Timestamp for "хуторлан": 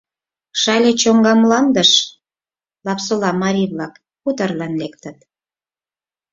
4.21-4.73